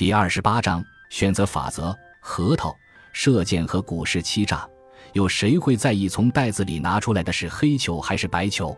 [0.00, 2.74] 第二十八章选择法则：核桃、
[3.12, 4.66] 射箭和股市欺诈。
[5.12, 8.74] 有谁会在意从袋子里拿出来的是黑球还是白球？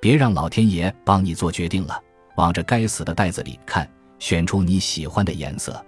[0.00, 2.00] 别让老天爷帮你做决定了，
[2.36, 3.90] 往这该死的袋子里看，
[4.20, 5.84] 选出你喜欢的颜色。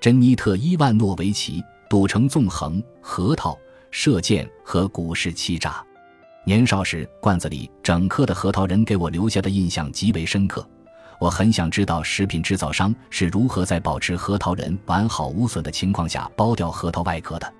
[0.00, 3.56] 珍妮特·伊万诺维奇，赌城纵横、核桃、
[3.92, 5.80] 射箭和股市欺诈。
[6.44, 10.68] 年少时，罐子里整颗的核桃仁给我留下的印象极为深刻。
[11.20, 17.52] 我很想知道食品制造商是如何在保持核桃仁完好无损的情况下剥掉核桃外壳的。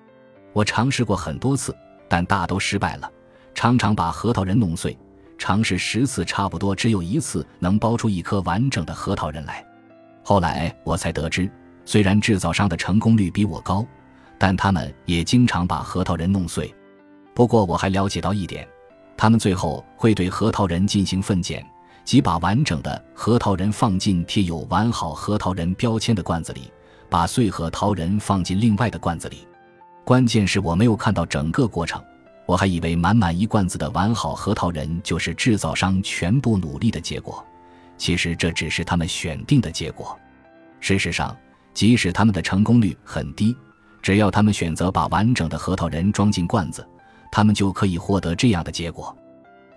[0.53, 1.75] 我尝试过很多次，
[2.09, 3.11] 但大都失败了，
[3.55, 4.97] 常常把核桃仁弄碎。
[5.37, 9.65] 尝试十次，差不多只有一次能剥出一颗完整的核桃仁来。
[10.23, 11.51] 后来我才得知。
[11.85, 13.87] 虽然制造商的成功率比我高，
[14.37, 16.75] 但他们也经常把核桃仁弄碎。
[17.35, 18.69] 不过我还了解到一点，
[19.17, 21.65] 他们最后会对核桃仁进行分拣，
[22.09, 26.73] 即把完整的核桃仁放进贴有完好核桃仁标签的罐子里，
[27.11, 29.47] 把碎核桃仁放进另外的罐子里。
[30.07, 32.03] 关键是我没有看到整个过程，
[32.47, 37.45] 我还以为满满一罐子的完好核桃仁就是制造商全部努力的结果，
[37.99, 40.19] 其实这只是他们选定的结果。
[40.81, 41.37] 事实上。
[41.75, 43.55] 即使他们的成功率很低，
[44.03, 46.85] 只要他们选择把完整的核桃仁装进罐子，
[47.31, 49.15] 他们就可以获得这样的结果。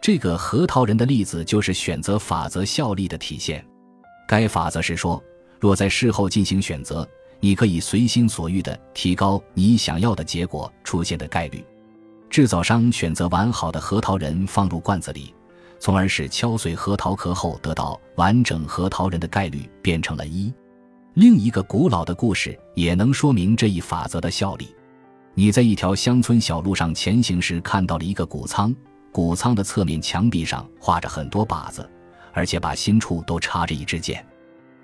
[0.02, 3.64] 这个核桃仁的例子就是选择法则效力的体现。
[4.28, 5.24] 该法则是说，
[5.60, 7.08] 若在事后进行选择，
[7.40, 11.64] 你可以随心所欲地提高你想要的结果出现的概率。
[12.32, 15.36] 制造商选择完好的核桃仁放入罐子里，
[15.78, 20.52] 从而使敲碎核桃壳后得到完整核桃仁的概率变成了一。
[21.14, 24.74] 另一个古老的故事也能说明这一法则的效力。
[25.36, 28.74] 你在一条乡村小路上前行时，看到了一个谷仓，
[29.12, 31.90] 谷仓的侧面墙壁上画着很多靶子，
[32.34, 34.26] 而且靶心处都插着一支箭。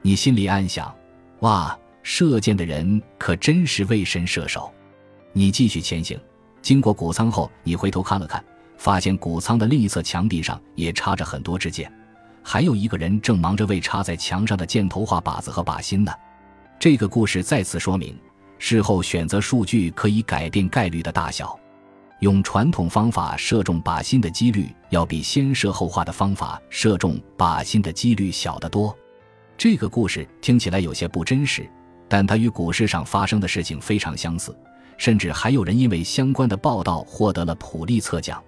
[0.02, 0.94] 你心里暗想
[1.40, 4.74] ：“哇，射箭的人可真是为神射手。”
[5.34, 6.20] 你继续前行，
[6.62, 8.44] 经过谷仓后，你回头看了看，
[8.78, 11.92] 发现谷仓的另一侧墙壁上也插着很多支箭。
[12.44, 16.12] 还有一个人正忙着为插在墙上的箭头画靶子和靶心呢。
[16.80, 18.18] 这个故事再次说明，
[18.58, 21.60] 事后选择数据可以改变概率的大小。
[22.20, 28.96] 用传统方法射中靶心的几率，要比先射后画的方法射中靶心的几率小得多。
[29.56, 31.70] 这个故事听起来有些不真实，
[32.08, 34.58] 但它与股市上发生的事情非常相似，
[34.98, 38.44] 甚至还有人因为相关的报道获得了普利策奖。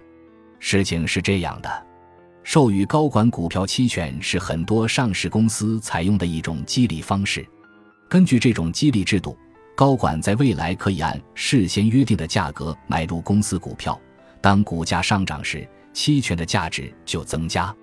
[0.58, 1.86] 事情是这样的。
[2.42, 7.46] 授予高管股票期权是很多上市公司采用的一种激励方式。
[8.08, 9.36] 根据这种激励制度，
[9.74, 13.98] 高管在未来可以按事先约定的价格买入公司股票。
[14.40, 17.74] 当股价上涨时，期权的价值就增加。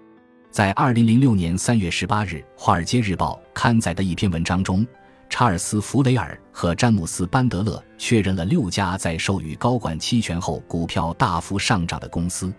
[0.49, 4.85] 在二零零六年三月十八日，《华尔街日报》刊载的一篇文章中，
[5.29, 12.53] 查尔斯·弗雷尔和詹姆斯·班德勒确认了六家在授予高管期权后股票大幅上涨的公司，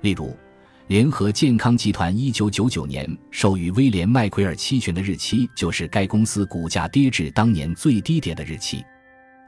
[0.00, 0.36] 例如。
[0.92, 8.84] 联合健康集团一九九九年授予威廉·麦奎尔期权的日期，就是该公司股价跌至当年最低点的日期。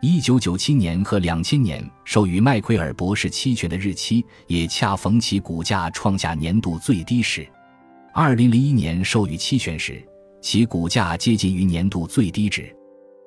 [0.00, 7.46] 一九九七年和两千年授予麦奎尔博士期权的日期，也恰逢其股价创下年度最低时。
[8.14, 10.02] 二零零一年授予期权时，
[10.40, 12.74] 其股价接近于年度最低值。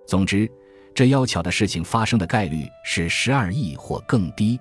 [0.07, 0.49] 总之，
[0.95, 4.59] 这要巧的事情发生的概率是十二亿或更低。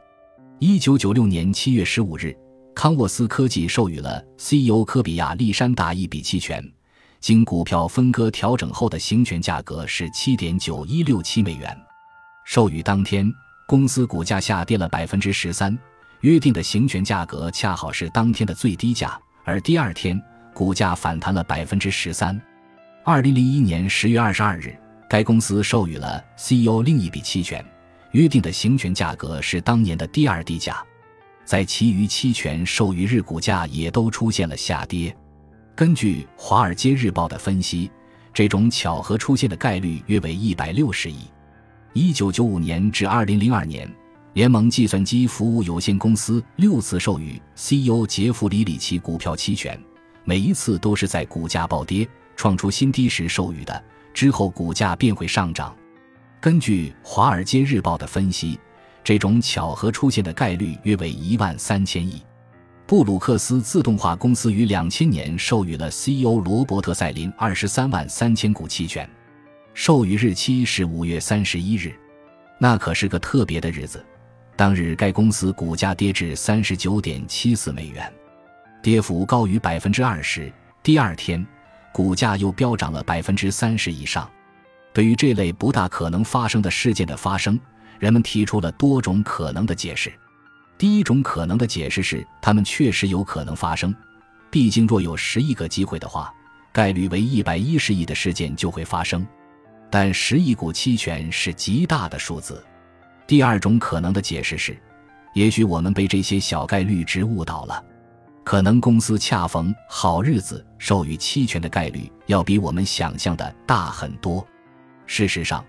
[0.58, 2.36] 一九九六年七月十五日。
[2.76, 6.62] 康沃斯科技授予了 CEO 科比亚历山大一笔期权，
[7.20, 11.74] 经股票分割调整后的行权价格是七点九一六七美元。
[12.44, 13.32] 授予当天，
[13.66, 15.76] 公司股价下跌了百分之十三，
[16.20, 20.22] 约定的行权价格恰好是当天的最低价，而第二天
[20.52, 22.38] 股价反弹了百分之十三。
[23.04, 24.78] 二零零一年十月二十二日，
[25.08, 27.64] 该公司授予了 CEO 另一笔期权，
[28.10, 30.84] 约定的行权价格是当年的第二低价。
[31.46, 35.16] 在其余期权授予日，股价也都出现了下跌。
[35.76, 37.88] 根据《华尔街日报》的分析，
[38.34, 41.20] 这种巧合出现的概率约为一百六十亿。
[41.92, 43.88] 一九九五年至二零零二年，
[44.32, 49.80] 联盟计算机服务有限公司六次授予 CEO 杰弗里·里奇股票期权，
[50.24, 55.72] 每一次都是在股价暴跌、创出新低时授予的，之后股价便会上涨。
[56.40, 58.58] 根据《华尔街日报》的分析。
[59.06, 62.20] 这种巧合出现的概率约为一万三千亿。
[62.88, 69.08] 布鲁克斯自动化公司于两千年授予了 CEO 罗伯特·塞林二十三万三千股期权，
[69.74, 71.94] 授予日期是五月三十一日，
[72.58, 74.04] 那可是个特别的日子。
[74.56, 78.12] 当日该公司股价跌至三十九点七四美元，
[78.82, 80.52] 跌幅高于百分之二十。
[80.82, 81.46] 第二天，
[81.92, 84.28] 股价又飙涨了百分之三十以上。
[84.92, 87.56] 对于这类不大可能发生的事件的发生，
[87.98, 90.12] 人们提出了多种可能的解释。
[90.78, 93.94] 第一种可能的解释是，它们确实有可能发生。
[94.50, 96.32] 毕竟，若有十亿个机会的话，
[96.72, 99.26] 概率为一百一十亿的事件就会发生。
[99.90, 102.62] 但十亿股期权是极大的数字。
[103.26, 104.76] 第二种可能的解释是，
[105.32, 107.82] 也许我们被这些小概率值误导了。
[108.44, 114.46] 可能公司恰逢好日子授予期权的概率要比我们想象的大很多。
[115.06, 115.64] 事实上，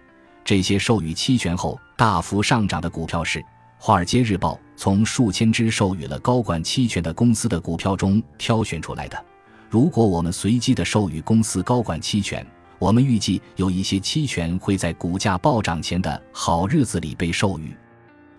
[0.48, 3.40] 这些授予期权后大幅上涨的股票是
[3.78, 9.26] 《华尔街日报》从数千只授予了高管期权的公司的股票中挑选出来的。
[9.70, 12.48] 如果我们随机的授予公司高管期权，
[12.80, 17.76] 我们预计有一些期权会在股价暴涨前的好日子里被授予。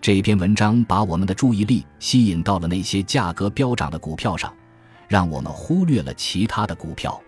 [0.01, 4.51] 这篇文章把我们的注意力吸引到了那些价格飙涨的股票上，
[5.07, 7.21] 让我们忽略了其他的股票。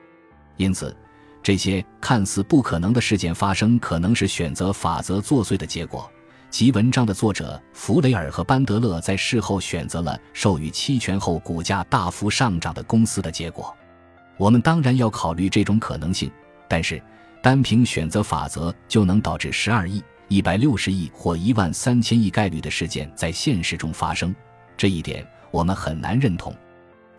[0.57, 0.95] 因此，
[1.44, 6.10] 这些看似不可能的事件发生，可能是选择法则作祟的结果，
[6.50, 13.76] 即文章的作者弗雷尔和班德勒在事后选择了授予期权后股价大幅上涨的公司的结果。
[14.38, 16.32] 我们当然要考虑这种可能性，
[16.68, 17.02] 但是
[17.42, 20.04] 单凭选择法则就能导致十二亿。
[20.28, 24.34] 一百六十亿或一万三千亿概率的事件在现实中发生，
[24.78, 26.56] 这一点我们很难认同。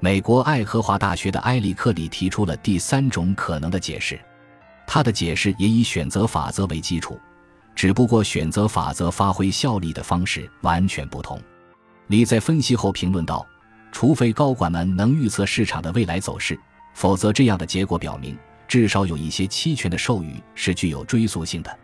[0.04, 4.18] 美国爱荷华大学的埃里克里提出了第三种可能的解释，
[4.84, 7.20] 他的解释也以选择法则为基础，
[7.72, 11.40] 只不过选择法则发挥效力的方式完全不同。
[12.08, 13.46] 李在分析后评论道
[13.92, 16.58] ：“除非高管们能预测市场的未来走势，
[16.94, 21.78] 否则这样的结果表明，至少有一些期权的授予是具有追溯性的。”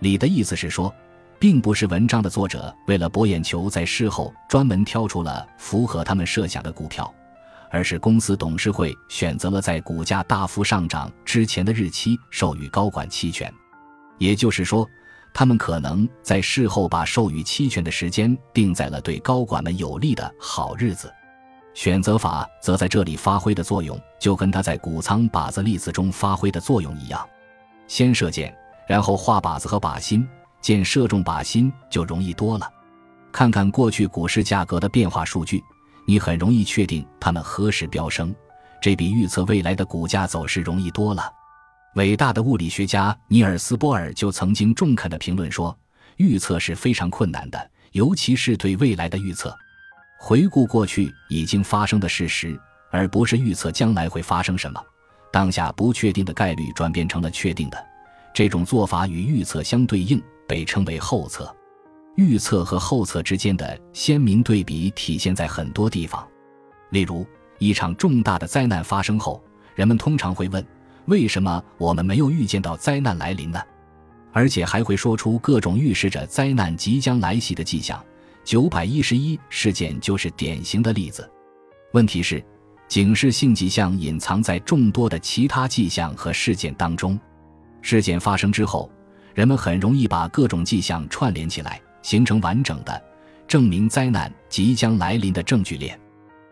[0.00, 0.94] 李的意思是说，
[1.38, 7.10] 并不是文章的作者为了博眼球，在事后专门挑出了符合他们设想的股票，
[7.74, 13.52] 而是公司董事会选择了在股价大幅上涨之前的日期授予高管期权。
[14.16, 14.88] 也就是说，
[15.34, 21.12] 他们可能在事后把授予期权的时间定在了对高管们有利的好日子。
[21.74, 27.28] 选择法则在这里发挥的作用，就跟他在谷仓靶子例子中发挥的作用一样，
[27.88, 28.56] 先射箭。
[28.86, 30.24] 然后画靶子和靶心，
[30.60, 32.70] 箭射中靶心就容易多了。
[33.32, 35.60] 看看过去股市价格的变化数据，
[36.06, 38.34] 你很容易确定它们何时飙升，
[38.80, 41.30] 这比预测未来的股价走势容易多了。
[41.96, 45.76] 伟大的物理学家尼尔斯·波尔就曾经中肯地评论说
[46.18, 49.56] ：“预测是非常困难的，尤其是对未来的预测。
[50.18, 52.58] 回顾过去已经发生的事实，
[52.90, 54.80] 而不是预测将来会发生什么。
[55.32, 57.86] 当下不确定的概率转变成了确定的。”
[58.34, 61.54] 这种做法与预测相对应，被称为后测。
[62.16, 66.26] 预测和后测之间的鲜明对比体现在很多地方，
[66.90, 67.26] 例如
[67.58, 69.42] 一场重大的灾难发生后，
[69.74, 70.64] 人们通常会问：
[71.06, 73.60] 为什么我们没有预见到灾难来临呢？
[74.32, 78.02] 而且还会说出各种预示着灾难即将来袭的迹象。
[78.44, 81.28] 九百一十一事件就是典型的例子。
[81.92, 82.44] 问题是，
[82.88, 87.18] 警示性迹象隐藏在众多的其他迹象和事件当中。
[87.80, 88.90] 事件发生之后，
[89.34, 93.02] 人们很容易把各种迹象串联起来，形成完整的
[93.48, 95.98] 证明灾难即将来临的证据链。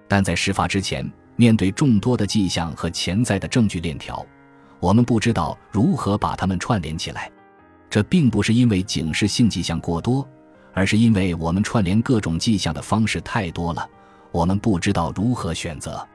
[0.08, 4.26] 但在事发之前，面对众多的迹象和潜在的证据链条，
[4.80, 7.30] 我们不知道如何把它们串联起来。
[7.88, 10.26] 这并不是因为警示性迹象过多，
[10.72, 13.86] 而是因为我们串联各种迹象的方式太多了，
[14.30, 16.06] 我们不知道如何选择。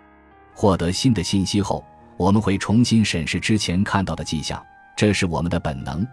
[0.56, 1.86] 获得新的信息后，
[2.18, 4.60] 我们会重新审视之前看到的迹象。
[4.96, 6.06] 这是我们的本能，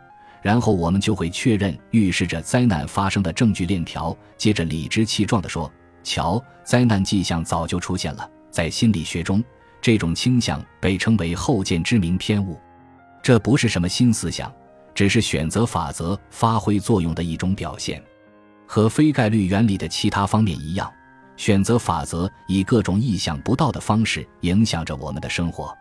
[0.44, 5.72] 然后我们就会确认预示着灾难发生的证据链条，接着理直气壮地说
[6.04, 9.42] ：“瞧，灾难迹象早就出现了。”在心理学中，
[9.80, 12.60] 这种倾向被称为后见之明偏误。
[13.22, 14.52] 这不是什么新思想，
[14.94, 18.02] 只是选择法则发挥作用的一种表现。
[18.66, 20.92] 和非概率原理的其他方面一样，
[21.38, 25.74] 选择法则以各种意想不到的方式影响着我们的生活。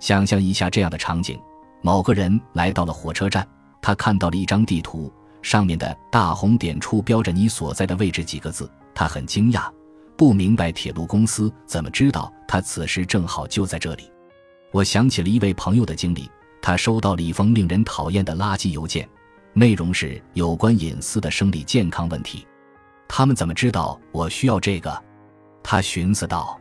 [0.00, 1.38] 想象一下这样的场景。
[1.82, 3.46] 某个人来到了火车站，
[3.88, 8.70] 他看到了一张地图，上面的大红点处标着你所在的位置几个字。
[8.94, 9.72] 他很惊讶，
[10.14, 14.12] 不明白铁路公司怎么知道他此时正好就在这里。
[14.72, 16.30] 我想起了一位朋友的经历，
[16.60, 19.08] 他收到了一封令人讨厌的垃圾邮件，
[19.54, 22.46] 内容是有关隐私的生理健康问题。
[23.08, 25.02] 他们怎么知道我需要这个？
[25.62, 26.60] 他寻思道。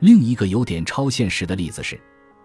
[0.00, 1.98] 另一个有点超现实的例子是，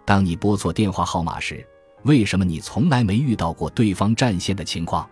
[0.06, 1.68] 当你拨错电话号码时。
[2.04, 5.10] 为什么你从来没遇到过对方占线的情况？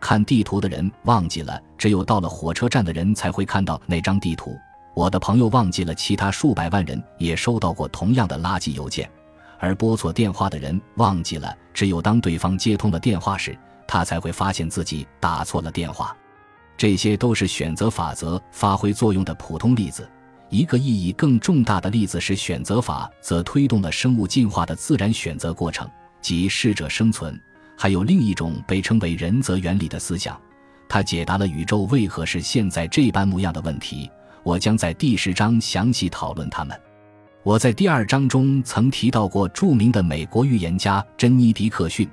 [0.00, 4.56] 看地图的人忘记了，只有到了火车站的人才会看到那张地图。
[4.94, 9.10] 我的朋友忘记了，其他数百万人也收到过同样的垃圾邮件，
[9.58, 16.16] 而拨错电话的人忘记了，只有当对方接通了电话时，他才会发现自己打错了电话。
[16.76, 20.08] 这些都是选择法则发挥作用的普通例子。
[20.50, 25.88] 一个意义更重大的例子是，选择法则推动了生物进化的自然选择过程，
[26.24, 27.38] 即适者生存。
[27.76, 30.40] 还有另一种被称为仁则原理的思想，
[30.88, 34.10] 它解答了宇宙为何是现在这般模样的问题。
[34.42, 36.74] 我将在第十章详细讨论它们。
[37.42, 42.08] 我在第二章中曾提到过著名的美国预言家珍妮·迪克逊，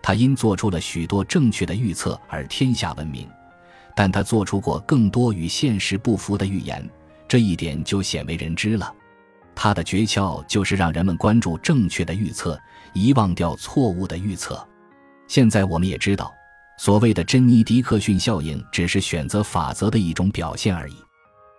[0.00, 3.28] 他因做出了许多正确的预测而天下闻名，
[3.94, 6.88] 但他做出过更多与现实不符的预言，
[7.28, 8.90] 这一点就鲜为人知了。
[9.62, 12.58] 他的诀窍就是让人们关注正确的预测，
[12.94, 14.66] 遗忘掉错误的预测。
[15.28, 16.32] 现在我们也知道，
[16.78, 20.94] 所谓的珍妮·迪克逊效应只是选择法则的一种表现而已。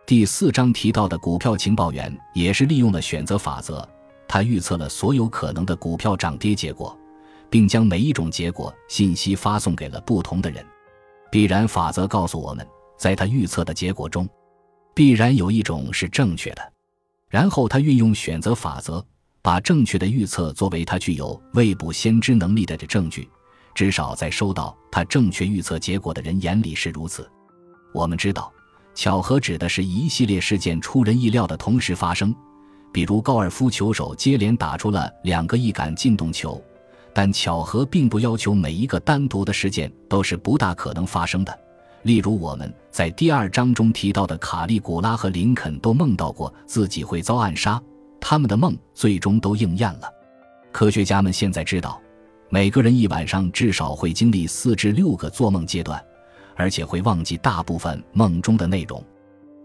[0.08, 3.88] 第四章提到的股票情报员也是利用了选择法则，
[4.27, 6.98] 他预测了所有可能的股票涨跌结果，
[7.51, 10.65] 并将每一种结果信息发送给了不同的人。
[11.31, 12.67] 必然法则告诉我们，
[12.98, 14.27] 在他预测的结果中，
[14.96, 16.74] 必然有一种是正确的。
[17.31, 19.03] 然后他运用选择法则，
[19.41, 23.27] 把正确的预测作为他具有未卜先知能力的证据，
[23.73, 27.27] 至少在收到他正确预测结果的人眼里是如此。
[27.93, 28.51] 我们知道。
[28.93, 32.35] 巧合指的是一系列事件出人意料的同时发生，
[32.91, 36.61] 比如高尔夫球手接连打出了两个一杆进洞球。
[37.13, 41.57] 但巧合并不要求每一个单独的事件都是不大可能发生的。
[42.03, 47.81] 例如我们在第二章中提到的卡利古拉和林肯都梦到过自己会遭暗杀，
[48.20, 50.10] 他们的梦最终都应验了。
[50.72, 52.01] 科学家们现在知道，
[52.50, 56.01] 每个人一晚上至少会经历四至六个做梦阶段。
[56.53, 59.03] 而且会忘记大部分梦中的内容。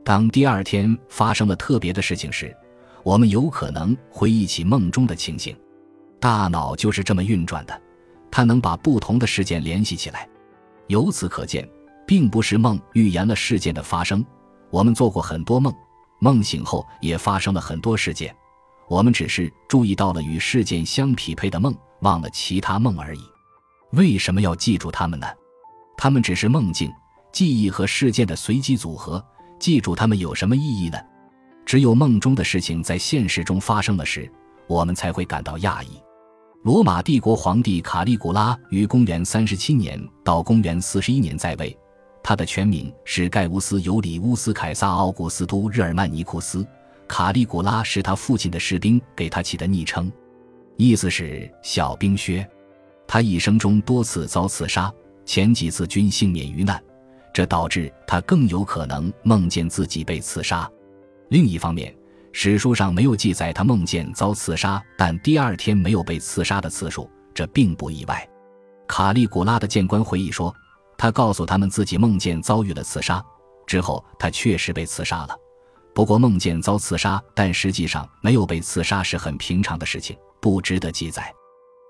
[0.02, 2.56] 当第二天发生了特别的事情时，
[3.02, 5.54] 我们有可能回忆起梦中的情形。
[6.18, 7.78] 大脑就是这么运转的，
[8.30, 10.26] 它能把不同的事件联系起来。
[10.86, 11.68] 由此可见，
[12.06, 14.24] 并不是梦预言了事件的发生。
[14.70, 15.72] 我们做过很多梦，
[16.20, 18.34] 梦醒后也发生了很多事件，
[18.88, 23.20] 我们只是注意到了与事件相匹配的梦，忘了其他梦而已。
[23.92, 25.26] 为什么要记住它们呢？
[25.96, 26.92] 他们只是梦境、
[27.32, 29.24] 记忆和事件的随机组合。
[29.58, 30.98] 记住它们有什么意义呢？
[31.64, 34.30] 只有梦中的事情在现实中发生了时，
[34.66, 36.00] 我们才会感到讶异。
[36.62, 41.74] 罗马帝国皇帝卡利古拉于公元三十七年到公元四十一年在位，
[42.28, 46.66] 他的全名是盖乌斯·尤里乌斯·凯撒·奥古斯都·日耳曼尼库斯。
[47.06, 50.10] 卡利古拉是他父亲的士兵给他起的昵称，
[50.76, 52.44] 意思是小冰靴。
[53.06, 54.92] 他一生中多次遭刺杀。
[55.24, 56.82] 前几次均幸免于难，
[57.32, 60.68] 这导致他更有可能梦见自己被刺杀。
[61.28, 61.94] 另一方面，
[62.32, 68.28] 史书上没有记载他梦见遭刺杀，但第二天没有被刺杀的次数，这并不意外。
[68.88, 70.52] 卡利古拉的谏官回忆说，
[70.98, 73.24] 他告诉他们自己梦见遭遇了刺杀，
[73.66, 75.36] 之后他确实被刺杀了。
[75.94, 81.32] 不过，梦见遭刺杀，但实际上没有被刺杀是很平常的事情，不值得记载。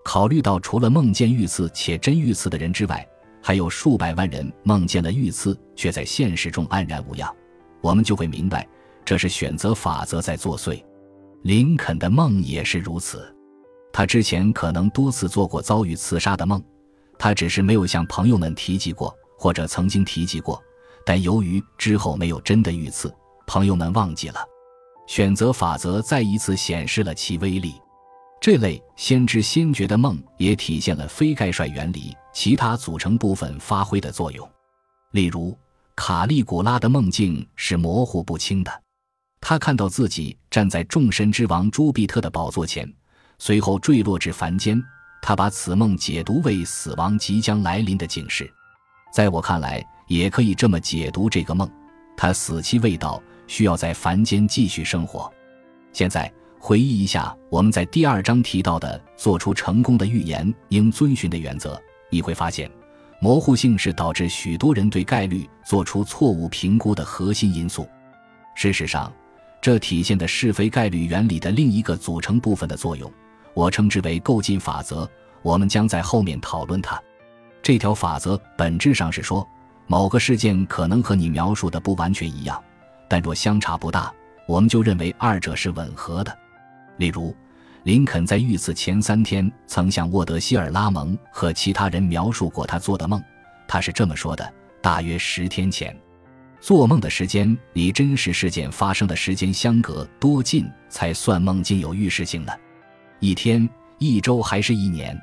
[0.04, 3.04] 考虑到除了梦见遇刺且真遇刺的人之外，
[3.42, 7.34] 还有数百万人梦见了遇刺，却在现实中安然无恙，
[7.80, 8.64] 我们就会明白，
[9.04, 10.80] 这是选择法则在作祟。
[11.42, 13.34] 林肯的梦也是如此，
[13.92, 16.62] 他之前可能多次做过遭遇刺杀的梦，
[17.18, 20.62] 他只是没有向朋友们提及过，或者曾经提及过，
[21.04, 23.14] 但由于之后没有真的遇刺，
[23.46, 24.40] 朋友们忘记了。
[25.06, 27.74] 选择法则再一次显示了其威力。
[28.40, 34.48] 这类先知先觉的梦也体现了非概率原理其他组成部分发挥的作用。
[35.12, 35.56] 例如，
[35.94, 38.82] 卡利古拉的梦境是模糊不清的，
[39.40, 42.92] 他看到自己站在众神之王朱庇特的宝座前，
[43.38, 44.82] 随后坠落至凡间。
[45.22, 48.52] 他把此梦解读为死亡即将来临的警示。
[49.12, 51.70] 在我看来，也可以这么解读这个梦：
[52.16, 55.32] 他死期未到，需要在凡间继续生活。
[55.92, 56.32] 现在。
[56.58, 61.80] 回忆一下我们在第二章提到的做出成功的预言应遵循的原则，
[62.10, 62.68] 你会发现，
[63.20, 67.86] 模糊性是导致许多人对概率做出错误评估的核心因素。
[68.56, 69.12] 事实上，
[69.60, 73.12] 这体现的是非概率原理的另一个组成部分的作用，
[73.56, 75.10] 我称之为构进法则。
[75.40, 77.00] 我们将在后面讨论它。
[77.62, 79.48] 这条法则本质上是说，
[79.86, 82.62] 某个事件可能和你描述的不完全一样，
[83.08, 84.12] 但若相差不大，
[84.46, 86.36] 我们就认为二者是吻合的。
[86.96, 87.34] 例如，
[87.84, 93.22] 林肯在遇刺前三天曾向沃德希尔拉蒙和其他人描述过他做的梦。
[93.68, 95.96] 他是这么说的：大约十天前，
[96.60, 102.52] 做梦的时间离真实事件发生的时间相隔多近才算梦境有预示性呢？
[103.20, 103.68] 一天、
[103.98, 105.18] 一周还是一年，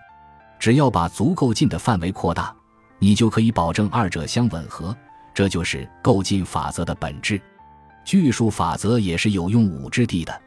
[0.59, 2.53] 只要把足够近的范围扩大，
[2.99, 4.95] 你就可以保证二者相吻合。
[5.33, 7.41] 这就是够近法则的本质。
[8.05, 10.41] 巨数法则也是有用武之地的。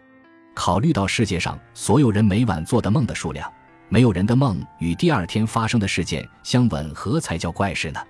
[0.54, 3.50] 考虑到世界上所有人每晚做的梦的数量，
[3.88, 8.00] 没有人的梦与第二天发生的事件相吻合才叫怪事呢。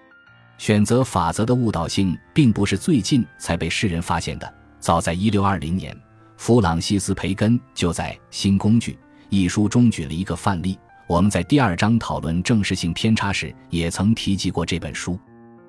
[0.58, 5.96] 选择法则的误导性并不是最近才被世人发现的，早在一六二零年，
[6.36, 8.92] 弗朗西斯·培根就在《新工具》
[9.28, 10.78] 一书中举了一个范例。
[11.06, 15.18] 我们在第二章讨论正式性偏差时也曾提及过这本书。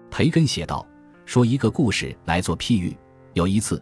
[0.10, 0.84] 培根写道
[1.26, 2.98] ：“说一个故事来做譬喻。
[3.34, 3.80] 有一次，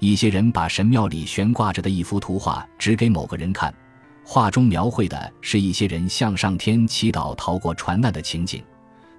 [0.00, 3.74] 一些人把神庙里悬挂着的一幅图画指给某个人看，
[4.22, 8.62] 画中描绘的是一些人向上天祈祷逃过船难的情景。”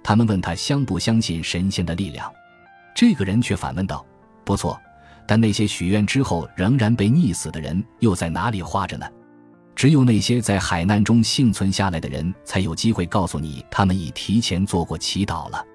[0.03, 2.31] 他们问他相不相信神仙的力量，
[2.95, 4.05] 这个人却反问道
[4.45, 4.79] ：“不错，
[5.27, 9.05] 但那些许愿之后仍然被溺死的人又在哪里画着呢？
[9.79, 15.65] 只有那些在海难中幸存下来的人才有机会告诉你，他们已提前做过祈祷了。”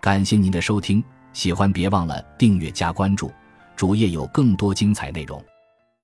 [0.00, 1.02] 感谢您的收听，
[1.32, 3.32] 喜欢别忘了订阅加关注，
[3.74, 5.44] 主页有更多精彩内容。